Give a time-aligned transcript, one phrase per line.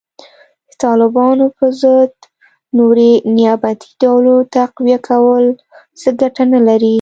[0.67, 2.11] د طالبانو په ضد
[2.77, 5.45] نورې نیابتي ډلو تقویه کول
[5.99, 6.89] څه ګټه نه لري